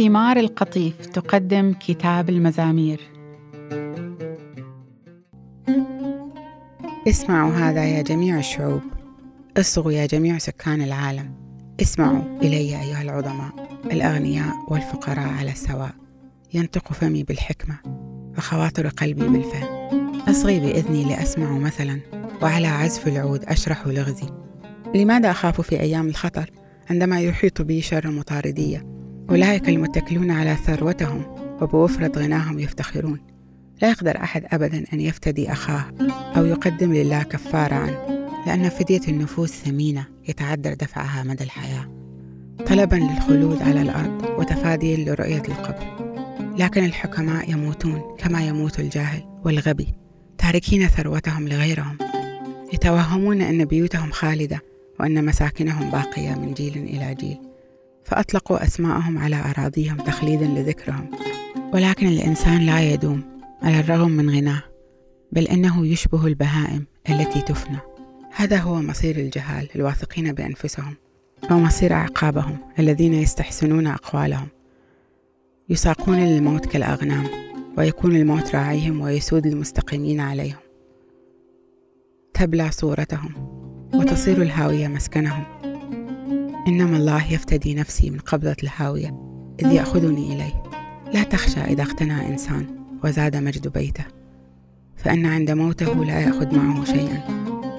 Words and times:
ثمار 0.00 0.36
القطيف 0.36 1.06
تقدم 1.06 1.74
كتاب 1.80 2.28
المزامير. 2.28 3.00
اسمعوا 7.08 7.52
هذا 7.52 7.84
يا 7.84 8.02
جميع 8.02 8.38
الشعوب. 8.38 8.80
اصغوا 9.56 9.92
يا 9.92 10.06
جميع 10.06 10.38
سكان 10.38 10.82
العالم. 10.82 11.34
اسمعوا 11.82 12.22
إلي 12.42 12.56
أيها 12.56 13.02
العظماء. 13.02 13.78
الأغنياء 13.84 14.54
والفقراء 14.68 15.28
على 15.28 15.50
السواء. 15.50 15.94
ينطق 16.54 16.92
فمي 16.92 17.22
بالحكمة 17.22 17.76
وخواطر 18.38 18.88
قلبي 18.88 19.28
بالفهم. 19.28 19.90
أصغي 20.28 20.60
بإذني 20.60 21.04
لأسمع 21.04 21.58
مثلا 21.58 22.00
وعلى 22.42 22.66
عزف 22.66 23.08
العود 23.08 23.44
أشرح 23.44 23.86
لغزي. 23.86 24.28
لماذا 24.94 25.30
أخاف 25.30 25.60
في 25.60 25.80
أيام 25.80 26.08
الخطر 26.08 26.50
عندما 26.90 27.20
يحيط 27.20 27.62
بي 27.62 27.80
شر 27.80 28.10
مطاردية؟ 28.10 28.89
أولئك 29.30 29.68
المتكلون 29.68 30.30
على 30.30 30.56
ثروتهم 30.56 31.22
وبوفرة 31.60 32.18
غناهم 32.18 32.58
يفتخرون. 32.58 33.20
لا 33.82 33.90
يقدر 33.90 34.16
أحد 34.16 34.44
أبدا 34.52 34.84
أن 34.92 35.00
يفتدي 35.00 35.52
أخاه 35.52 35.84
أو 36.36 36.44
يقدم 36.44 36.92
لله 36.92 37.22
كفارة 37.22 37.74
عنه 37.74 38.28
لأن 38.46 38.68
فدية 38.68 39.00
النفوس 39.08 39.50
ثمينة 39.50 40.06
يتعذر 40.28 40.74
دفعها 40.74 41.24
مدى 41.24 41.44
الحياة. 41.44 41.88
طلبا 42.66 42.96
للخلود 42.96 43.62
على 43.62 43.82
الأرض 43.82 44.24
وتفاديا 44.38 44.96
لرؤية 44.96 45.42
القبر. 45.48 46.10
لكن 46.58 46.84
الحكماء 46.84 47.50
يموتون 47.50 48.16
كما 48.18 48.46
يموت 48.46 48.80
الجاهل 48.80 49.22
والغبي 49.44 49.94
تاركين 50.38 50.88
ثروتهم 50.88 51.48
لغيرهم 51.48 51.98
يتوهمون 52.72 53.42
أن 53.42 53.64
بيوتهم 53.64 54.10
خالدة 54.10 54.60
وأن 55.00 55.24
مساكنهم 55.24 55.90
باقية 55.90 56.34
من 56.34 56.54
جيل 56.54 56.76
إلى 56.78 57.14
جيل. 57.14 57.49
فأطلقوا 58.04 58.64
أسماءهم 58.64 59.18
على 59.18 59.36
أراضيهم 59.36 59.96
تخليدا 59.96 60.46
لذكرهم. 60.46 61.10
ولكن 61.74 62.06
الإنسان 62.06 62.60
لا 62.60 62.80
يدوم 62.92 63.22
على 63.62 63.80
الرغم 63.80 64.10
من 64.10 64.30
غناه 64.30 64.62
بل 65.32 65.48
إنه 65.48 65.86
يشبه 65.86 66.26
البهائم 66.26 66.86
التي 67.10 67.42
تفنى. 67.42 67.78
هذا 68.36 68.58
هو 68.58 68.82
مصير 68.82 69.16
الجهال 69.16 69.68
الواثقين 69.76 70.32
بأنفسهم 70.32 70.96
ومصير 71.50 71.92
أعقابهم 71.92 72.58
الذين 72.78 73.14
يستحسنون 73.14 73.86
أقوالهم. 73.86 74.48
يساقون 75.68 76.18
للموت 76.18 76.66
كالأغنام 76.66 77.26
ويكون 77.78 78.16
الموت 78.16 78.54
راعيهم 78.54 79.00
ويسود 79.00 79.46
المستقيمين 79.46 80.20
عليهم. 80.20 80.58
تبلى 82.34 82.70
صورتهم 82.70 83.34
وتصير 83.94 84.42
الهاوية 84.42 84.88
مسكنهم. 84.88 85.44
إنما 86.68 86.96
الله 86.96 87.32
يفتدي 87.32 87.74
نفسي 87.74 88.10
من 88.10 88.18
قبضة 88.18 88.56
الهاوية 88.62 89.14
إذ 89.60 89.72
يأخذني 89.72 90.32
إليه. 90.32 90.62
لا 91.14 91.22
تخشى 91.22 91.60
إذا 91.60 91.82
اقتنى 91.82 92.28
إنسان 92.28 92.66
وزاد 93.04 93.36
مجد 93.36 93.68
بيته 93.68 94.04
فإن 94.96 95.26
عند 95.26 95.50
موته 95.50 96.04
لا 96.04 96.20
يأخذ 96.20 96.56
معه 96.56 96.84
شيئا 96.84 97.22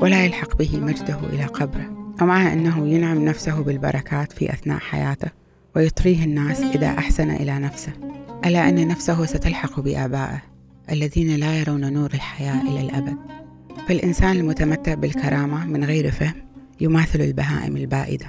ولا 0.00 0.24
يلحق 0.24 0.56
به 0.56 0.80
مجده 0.80 1.18
إلى 1.32 1.44
قبره. 1.44 2.14
ومع 2.22 2.52
أنه 2.52 2.88
ينعم 2.88 3.24
نفسه 3.24 3.60
بالبركات 3.60 4.32
في 4.32 4.52
أثناء 4.52 4.78
حياته 4.78 5.28
ويطريه 5.76 6.24
الناس 6.24 6.60
إذا 6.60 6.88
أحسن 6.88 7.30
إلى 7.30 7.58
نفسه. 7.58 7.92
ألا 8.46 8.68
أن 8.68 8.88
نفسه 8.88 9.26
ستلحق 9.26 9.80
بآبائه 9.80 10.42
الذين 10.90 11.36
لا 11.36 11.60
يرون 11.60 11.92
نور 11.92 12.10
الحياة 12.14 12.62
إلى 12.62 12.80
الأبد. 12.80 13.16
فالإنسان 13.88 14.36
المتمتع 14.36 14.94
بالكرامة 14.94 15.66
من 15.66 15.84
غير 15.84 16.10
فهم 16.10 16.49
يماثل 16.80 17.20
البهائم 17.20 17.76
البائدة. 17.76 18.26